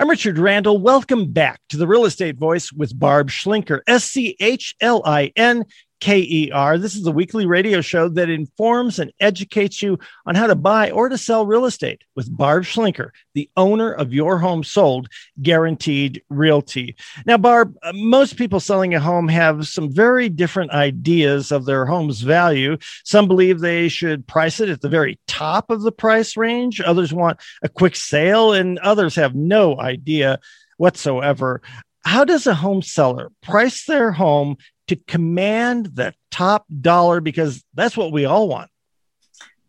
[0.00, 0.78] I'm Richard Randall.
[0.78, 5.32] Welcome back to the Real Estate Voice with Barb Schlinker, S C H L I
[5.36, 5.64] N
[6.00, 6.78] KER.
[6.78, 10.90] This is a weekly radio show that informs and educates you on how to buy
[10.90, 15.08] or to sell real estate with Barb Schlinker, the owner of Your Home Sold
[15.40, 16.96] Guaranteed Realty.
[17.26, 21.86] Now, Barb, uh, most people selling a home have some very different ideas of their
[21.86, 22.76] home's value.
[23.04, 27.12] Some believe they should price it at the very top of the price range, others
[27.12, 30.38] want a quick sale, and others have no idea
[30.76, 31.62] whatsoever
[32.04, 34.56] how does a home seller price their home
[34.88, 38.70] to command the top dollar because that's what we all want.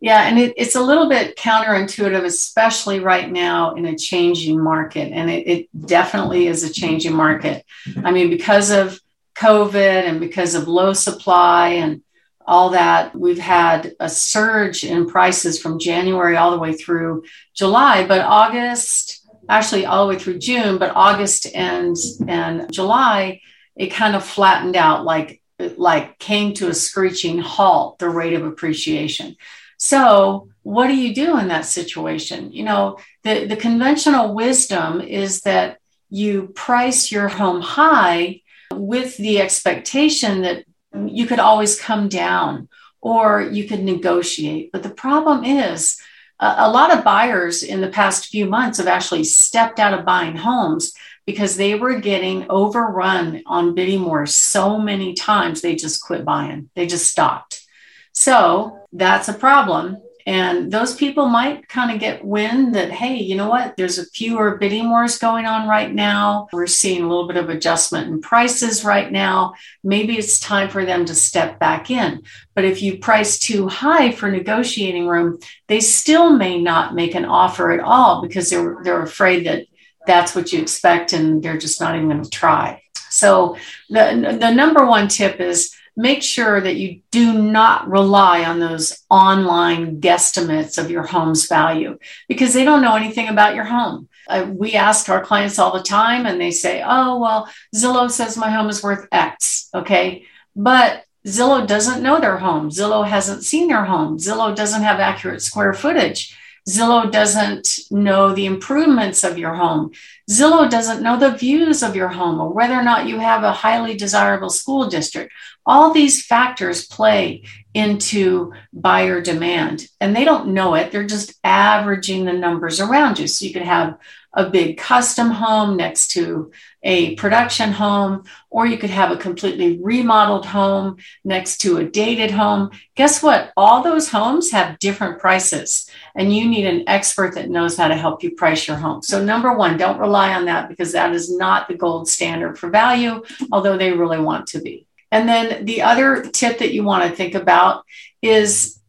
[0.02, 5.12] Yeah, and it, it's a little bit counterintuitive, especially right now in a changing market.
[5.12, 7.66] And it, it definitely is a changing market.
[8.04, 9.00] I mean, because of
[9.36, 12.02] COVID and because of low supply and
[12.46, 17.24] all that, we've had a surge in prices from January all the way through
[17.56, 21.96] July, but August, actually all the way through June, but August and,
[22.28, 23.42] and July
[23.76, 25.42] it kind of flattened out like
[25.78, 29.36] like came to a screeching halt the rate of appreciation.
[29.78, 32.52] So what do you do in that situation?
[32.52, 38.42] You know the, the conventional wisdom is that you price your home high
[38.74, 40.66] with the expectation that
[41.06, 42.70] you could always come down
[43.02, 44.72] or you could negotiate.
[44.72, 46.02] But the problem is
[46.40, 50.36] a lot of buyers in the past few months have actually stepped out of buying
[50.36, 50.94] homes
[51.26, 56.70] because they were getting overrun on bidding wars so many times they just quit buying.
[56.76, 57.66] They just stopped.
[58.14, 59.98] So that's a problem.
[60.28, 63.78] And those people might kind of get wind that hey you know what?
[63.78, 66.48] There's a fewer bidding wars going on right now.
[66.52, 69.54] We're seeing a little bit of adjustment in prices right now.
[69.84, 72.24] Maybe it's time for them to step back in.
[72.56, 77.26] But if you price too high for negotiating room they still may not make an
[77.26, 79.68] offer at all because they're they're afraid that
[80.06, 82.82] that's what you expect and they're just not even going to try.
[83.10, 83.58] So
[83.90, 89.04] the, the number one tip is make sure that you do not rely on those
[89.10, 94.10] online guesstimates of your home's value because they don't know anything about your home.
[94.28, 98.38] Uh, we ask our clients all the time and they say, oh, well, Zillow says
[98.38, 99.70] my home is worth X.
[99.74, 100.26] Okay.
[100.56, 102.70] But Zillow doesn't know their home.
[102.70, 104.18] Zillow hasn't seen their home.
[104.18, 106.38] Zillow doesn't have accurate square footage.
[106.68, 109.92] Zillow doesn't know the improvements of your home.
[110.30, 113.52] Zillow doesn't know the views of your home or whether or not you have a
[113.52, 115.32] highly desirable school district.
[115.66, 117.44] All these factors play
[117.76, 120.92] into buyer demand and they don't know it.
[120.92, 123.28] They're just averaging the numbers around you.
[123.28, 123.98] So you could have
[124.36, 126.52] a big custom home next to
[126.84, 132.32] a production home, or you could have a completely remodeled home next to a dated
[132.32, 132.70] home.
[132.96, 133.52] Guess what?
[133.58, 137.96] All those homes have different prices, and you need an expert that knows how to
[137.96, 139.02] help you price your home.
[139.02, 142.70] So, number one, don't rely on that because that is not the gold standard for
[142.70, 144.86] value, although they really want to be.
[145.12, 147.86] And then the other tip that you want to think about
[148.22, 148.80] is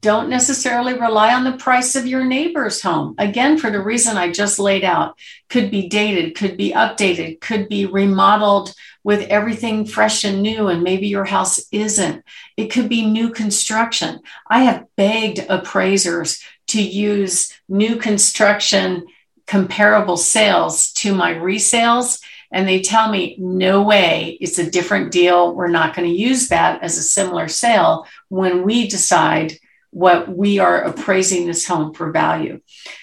[0.00, 3.14] don't necessarily rely on the price of your neighbor's home.
[3.18, 7.68] Again, for the reason I just laid out, could be dated, could be updated, could
[7.68, 12.24] be remodeled with everything fresh and new, and maybe your house isn't.
[12.56, 14.20] It could be new construction.
[14.48, 19.06] I have begged appraisers to use new construction
[19.46, 22.22] comparable sales to my resales.
[22.52, 25.54] And they tell me, no way, it's a different deal.
[25.54, 29.58] We're not going to use that as a similar sale when we decide
[29.90, 32.60] what we are appraising this home for value.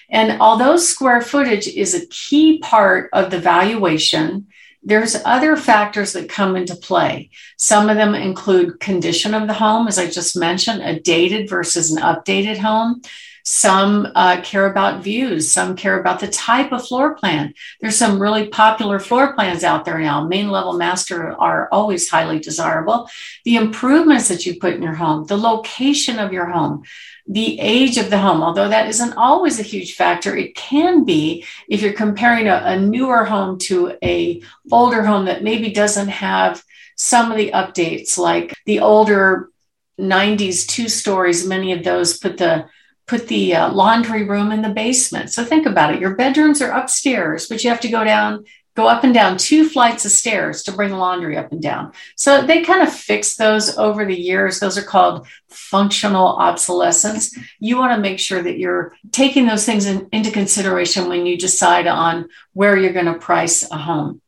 [0.09, 4.47] And although square footage is a key part of the valuation,
[4.83, 7.29] there's other factors that come into play.
[7.57, 11.91] Some of them include condition of the home, as I just mentioned, a dated versus
[11.91, 13.01] an updated home.
[13.49, 15.49] Some uh, care about views.
[15.49, 17.53] Some care about the type of floor plan.
[17.79, 20.27] There's some really popular floor plans out there now.
[20.27, 23.09] Main level master are always highly desirable.
[23.45, 26.83] The improvements that you put in your home, the location of your home,
[27.25, 31.45] the age of the home, although that isn't always a huge factor, it can be
[31.69, 34.41] if you're comparing a, a newer home to a
[34.73, 36.61] older home that maybe doesn't have
[36.97, 39.49] some of the updates, like the older
[39.97, 41.47] 90s two stories.
[41.47, 42.65] Many of those put the
[43.07, 45.31] put the uh, laundry room in the basement.
[45.31, 46.01] So think about it.
[46.01, 48.43] Your bedrooms are upstairs, but you have to go down,
[48.75, 51.93] go up and down two flights of stairs to bring laundry up and down.
[52.17, 54.59] So they kind of fix those over the years.
[54.59, 57.35] Those are called functional obsolescence.
[57.59, 61.37] You want to make sure that you're taking those things in, into consideration when you
[61.37, 64.21] decide on where you're going to price a home.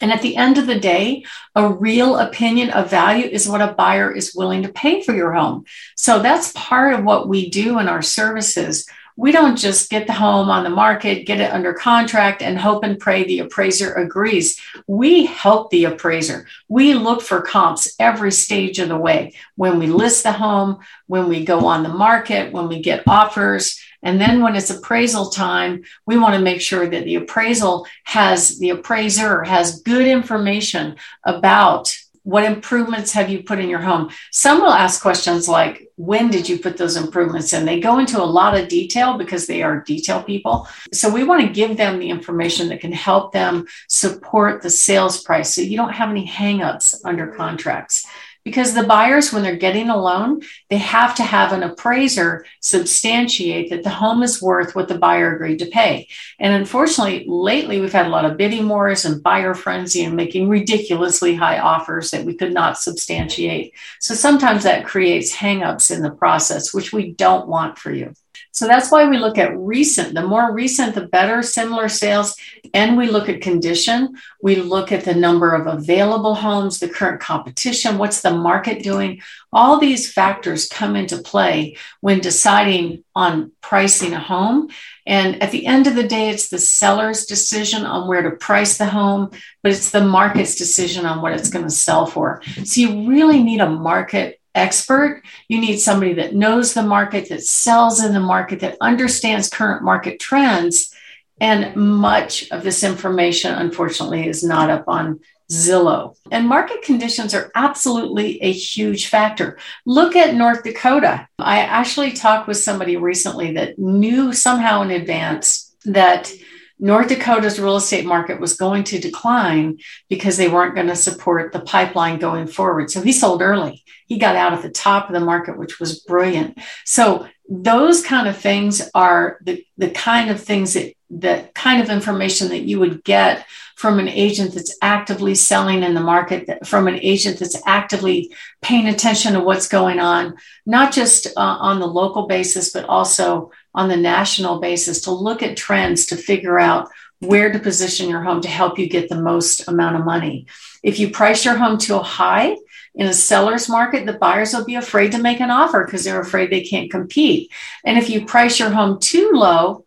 [0.00, 3.72] And at the end of the day, a real opinion of value is what a
[3.72, 5.64] buyer is willing to pay for your home.
[5.96, 8.86] So that's part of what we do in our services.
[9.16, 12.84] we don't just get the home on the market, get it under contract, and hope
[12.84, 14.60] and pray the appraiser agrees.
[14.86, 16.46] We help the appraiser.
[16.68, 21.28] We look for comps every stage of the way when we list the home, when
[21.28, 23.80] we go on the market, when we get offers.
[24.06, 28.56] And then when it's appraisal time, we want to make sure that the appraisal has
[28.60, 30.94] the appraiser has good information
[31.24, 31.92] about
[32.22, 34.10] what improvements have you put in your home?
[34.32, 37.64] Some will ask questions like, when did you put those improvements in?
[37.64, 40.68] They go into a lot of detail because they are detail people.
[40.92, 45.22] So we want to give them the information that can help them support the sales
[45.22, 48.06] price so you don't have any hangups under contracts
[48.46, 50.40] because the buyers when they're getting a loan
[50.70, 55.34] they have to have an appraiser substantiate that the home is worth what the buyer
[55.34, 56.06] agreed to pay.
[56.38, 60.48] And unfortunately lately we've had a lot of bidding wars and buyer frenzy and making
[60.48, 63.74] ridiculously high offers that we could not substantiate.
[63.98, 68.14] So sometimes that creates hangups in the process which we don't want for you
[68.56, 70.14] so that's why we look at recent.
[70.14, 72.34] The more recent, the better, similar sales.
[72.72, 74.16] And we look at condition.
[74.40, 79.20] We look at the number of available homes, the current competition, what's the market doing.
[79.52, 84.70] All these factors come into play when deciding on pricing a home.
[85.04, 88.78] And at the end of the day, it's the seller's decision on where to price
[88.78, 89.32] the home,
[89.62, 92.40] but it's the market's decision on what it's going to sell for.
[92.64, 95.22] So you really need a market expert.
[95.48, 99.84] You need somebody that knows the market, that sells in the market, that understands current
[99.84, 100.92] market trends.
[101.40, 105.20] And much of this information, unfortunately, is not up on
[105.50, 106.16] Zillow.
[106.32, 109.58] And market conditions are absolutely a huge factor.
[109.84, 111.28] Look at North Dakota.
[111.38, 116.32] I actually talked with somebody recently that knew somehow in advance that
[116.78, 119.78] North Dakota's real estate market was going to decline
[120.08, 122.90] because they weren't going to support the pipeline going forward.
[122.90, 123.82] So he sold early.
[124.06, 126.58] He got out at the top of the market, which was brilliant.
[126.84, 131.88] So those kind of things are the, the kind of things that the kind of
[131.88, 133.46] information that you would get
[133.76, 138.88] from an agent that's actively selling in the market, from an agent that's actively paying
[138.88, 140.34] attention to what's going on,
[140.64, 145.42] not just uh, on the local basis, but also on the national basis to look
[145.42, 146.88] at trends to figure out
[147.20, 150.46] where to position your home to help you get the most amount of money.
[150.82, 152.56] If you price your home too high
[152.94, 156.20] in a seller's market, the buyers will be afraid to make an offer because they're
[156.20, 157.52] afraid they can't compete.
[157.84, 159.85] And if you price your home too low,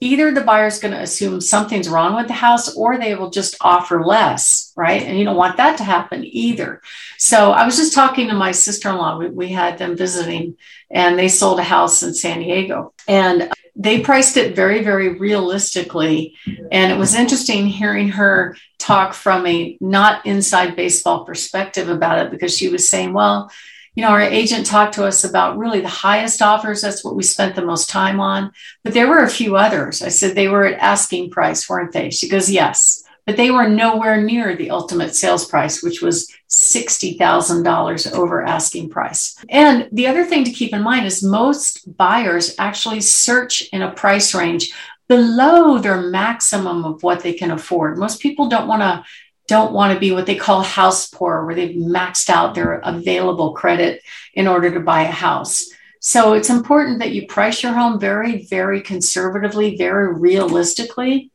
[0.00, 3.56] either the buyer's going to assume something's wrong with the house or they will just
[3.60, 5.02] offer less, right?
[5.02, 6.80] And you don't want that to happen either.
[7.18, 9.18] So I was just talking to my sister in law.
[9.18, 10.56] We, we, had them visiting
[10.90, 16.36] and they sold a house in San Diego and they priced it very, very realistically.
[16.70, 22.30] And it was interesting hearing her talk from a not inside baseball perspective about it
[22.30, 23.50] because she was saying, well,
[23.94, 26.82] you know, our agent talked to us about really the highest offers.
[26.82, 28.52] That's what we spent the most time on.
[28.84, 30.02] But there were a few others.
[30.02, 32.10] I said they were at asking price, weren't they?
[32.10, 33.04] She goes, yes.
[33.26, 39.36] But they were nowhere near the ultimate sales price, which was $60,000 over asking price.
[39.50, 43.92] And the other thing to keep in mind is most buyers actually search in a
[43.92, 44.72] price range
[45.08, 47.98] below their maximum of what they can afford.
[47.98, 49.04] Most people don't want to
[49.48, 53.52] don't want to be what they call house poor, where they've maxed out their available
[53.52, 54.02] credit
[54.34, 55.70] in order to buy a house.
[56.00, 61.32] So it's important that you price your home very, very conservatively, very realistically.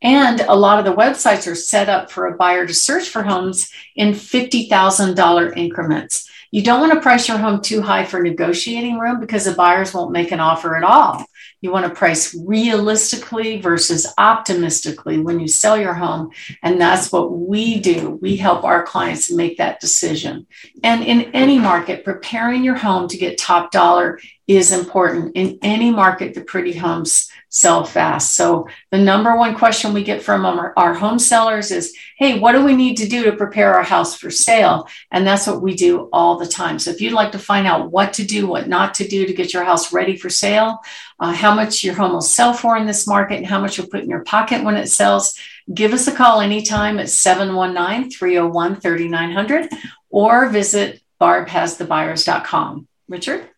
[0.00, 3.22] And a lot of the websites are set up for a buyer to search for
[3.22, 6.30] homes in $50,000 increments.
[6.50, 9.92] You don't want to price your home too high for negotiating room because the buyers
[9.92, 11.24] won't make an offer at all.
[11.62, 16.32] You want to price realistically versus optimistically when you sell your home.
[16.62, 18.18] And that's what we do.
[18.20, 20.46] We help our clients make that decision.
[20.82, 25.36] And in any market, preparing your home to get top dollar is important.
[25.36, 28.32] In any market, the pretty homes sell fast.
[28.32, 32.52] So the number one question we get from our, our, home sellers is, hey, what
[32.52, 34.88] do we need to do to prepare our house for sale?
[35.10, 36.78] And that's what we do all the time.
[36.78, 39.34] So if you'd like to find out what to do, what not to do to
[39.34, 40.78] get your house ready for sale,
[41.20, 43.86] uh, how much your home will sell for in this market, and how much you'll
[43.86, 45.38] put in your pocket when it sells,
[45.72, 49.68] give us a call anytime at 719 301 3900
[50.08, 52.88] or visit barbhasthebuyers.com.
[53.08, 53.51] Richard?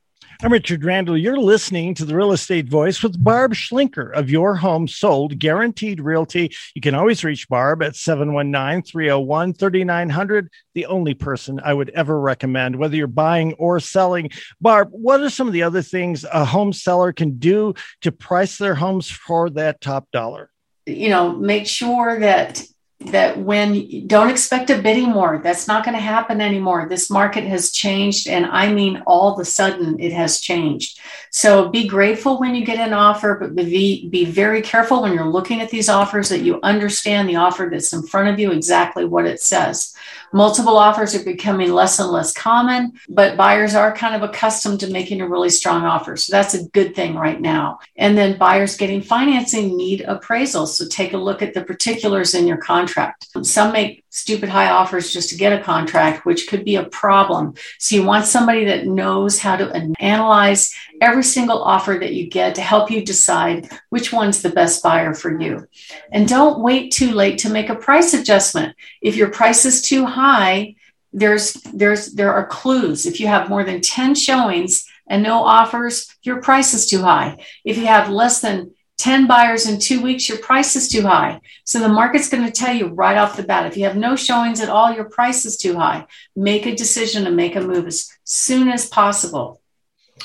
[0.45, 1.17] I'm Richard Randall.
[1.17, 6.03] You're listening to the Real Estate Voice with Barb Schlinker of Your Home Sold, Guaranteed
[6.03, 6.55] Realty.
[6.75, 12.21] You can always reach Barb at 719 301 3900, the only person I would ever
[12.21, 14.29] recommend, whether you're buying or selling.
[14.61, 17.73] Barb, what are some of the other things a home seller can do
[18.03, 20.51] to price their homes for that top dollar?
[20.85, 22.63] You know, make sure that
[23.07, 26.87] that when don't expect a bidding war, that's not going to happen anymore.
[26.89, 30.99] This market has changed, and I mean all of a sudden it has changed.
[31.31, 35.27] So be grateful when you get an offer, but be, be very careful when you're
[35.29, 39.05] looking at these offers that you understand the offer that's in front of you exactly
[39.05, 39.95] what it says.
[40.33, 44.91] Multiple offers are becoming less and less common, but buyers are kind of accustomed to
[44.91, 46.17] making a really strong offer.
[46.17, 47.79] So that's a good thing right now.
[47.97, 50.69] And then buyers getting financing need appraisals.
[50.69, 52.94] So take a look at the particulars in your contract.
[53.43, 57.55] Some make stupid high offers just to get a contract, which could be a problem.
[57.79, 62.55] So you want somebody that knows how to analyze every single offer that you get
[62.55, 65.67] to help you decide which one's the best buyer for you.
[66.13, 68.77] And don't wait too late to make a price adjustment.
[69.03, 70.77] If your price is too high,
[71.13, 73.07] there's there's there are clues.
[73.07, 77.45] If you have more than 10 showings and no offers, your price is too high.
[77.65, 81.41] If you have less than 10 buyers in two weeks, your price is too high.
[81.65, 84.17] So the market's going to tell you right off the bat if you have no
[84.17, 86.07] showings at all, your price is too high.
[86.37, 89.61] Make a decision and make a move as soon as possible.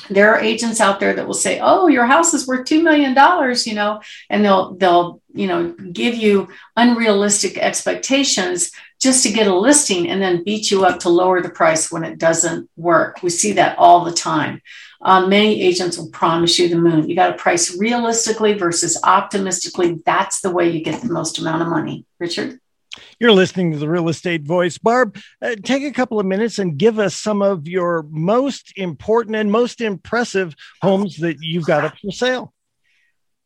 [0.08, 3.12] There are agents out there that will say, "Oh, your house is worth 2 million
[3.12, 4.00] dollars," you know,
[4.30, 10.22] and they'll they'll, you know, give you unrealistic expectations just to get a listing and
[10.22, 13.22] then beat you up to lower the price when it doesn't work.
[13.22, 14.62] We see that all the time.
[15.02, 17.08] Um, many agents will promise you the moon.
[17.08, 20.00] You got to price realistically versus optimistically.
[20.04, 22.04] That's the way you get the most amount of money.
[22.18, 22.60] Richard?
[23.18, 24.78] You're listening to the Real Estate Voice.
[24.78, 29.36] Barb, uh, take a couple of minutes and give us some of your most important
[29.36, 32.52] and most impressive homes that you've got up for sale.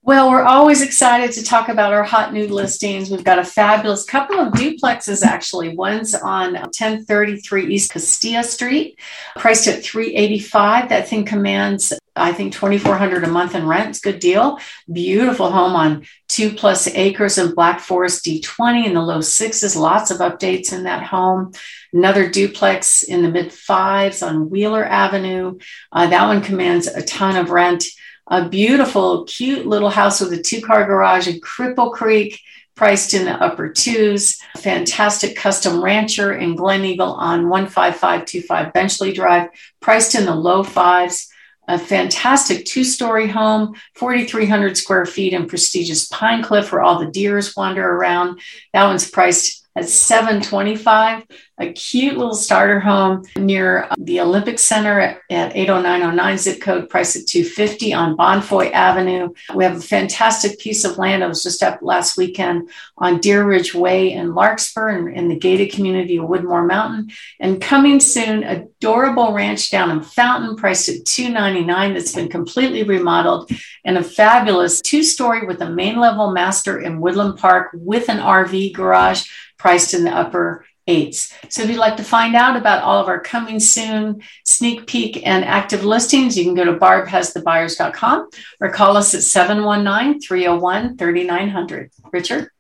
[0.07, 3.11] Well, we're always excited to talk about our hot new listings.
[3.11, 5.75] We've got a fabulous couple of duplexes actually.
[5.75, 8.99] One's on 1033 East Costilla Street,
[9.39, 10.91] priced at 385.
[10.91, 13.89] That thing commands I think 2400 a month in rent.
[13.89, 14.61] It's good deal.
[14.93, 19.75] Beautiful home on 2 plus acres in Black Forest D20 in the low 6s.
[19.75, 21.53] Lots of updates in that home.
[21.95, 25.59] Another duplex in the mid 5s on Wheeler Avenue.
[25.91, 27.85] Uh, that one commands a ton of rent
[28.27, 32.41] a beautiful, cute little house with a two car garage in Cripple Creek,
[32.75, 34.39] priced in the upper twos.
[34.57, 39.51] Fantastic custom rancher in Gleneagle on 15525 Benchley Drive,
[39.81, 41.29] priced in the low fives.
[41.67, 47.11] A fantastic two story home, 4,300 square feet in prestigious Pine Cliff where all the
[47.11, 48.41] deers wander around.
[48.75, 51.25] That one's priced at 725
[51.59, 56.89] a cute little starter home near uh, the Olympic Center at, at 80909 zip code,
[56.89, 59.33] price at 250 on Bonfoy Avenue.
[59.55, 61.23] We have a fantastic piece of land.
[61.23, 65.39] I was just up last weekend on Deer Ridge Way in Larkspur and in the
[65.39, 67.11] gated community of Woodmoor Mountain.
[67.39, 73.51] And coming soon, adorable ranch down in Fountain, priced at 299 that's been completely remodeled
[73.85, 78.75] and a fabulous two-story with a main level master in Woodland Park with an RV
[78.75, 81.33] garage priced in the upper eights.
[81.49, 85.27] So if you'd like to find out about all of our coming soon sneak peek
[85.27, 88.29] and active listings, you can go to barbhasthebuyers.com
[88.61, 91.91] or call us at 719 301 3900.
[92.13, 92.51] Richard?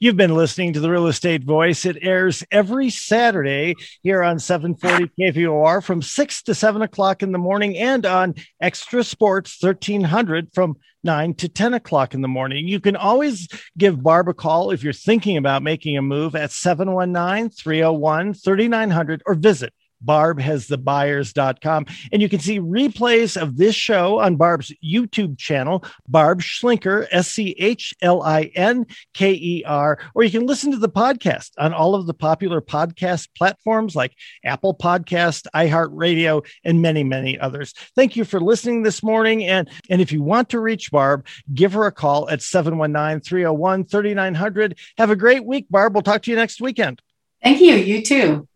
[0.00, 1.84] You've been listening to the Real Estate Voice.
[1.84, 7.38] It airs every Saturday here on 740 KVOR from 6 to 7 o'clock in the
[7.38, 12.66] morning and on Xtra Sports 1300 from 9 to 10 o'clock in the morning.
[12.66, 13.48] You can always
[13.78, 19.22] give Barb a call if you're thinking about making a move at 719 301 3900
[19.26, 19.72] or visit
[20.04, 21.86] barbhasthebuyers.com.
[22.12, 27.28] And you can see replays of this show on Barb's YouTube channel, Barb Schlinker, S
[27.28, 31.50] C H L I N K E R, or you can listen to the podcast
[31.58, 37.74] on all of the popular podcast platforms like Apple Podcast, iHeartRadio, and many, many others.
[37.94, 39.44] Thank you for listening this morning.
[39.44, 43.84] And, and if you want to reach Barb, give her a call at 719 301
[43.84, 44.78] 3900.
[44.98, 45.94] Have a great week, Barb.
[45.94, 47.00] We'll talk to you next weekend.
[47.42, 47.74] Thank you.
[47.74, 48.48] You too.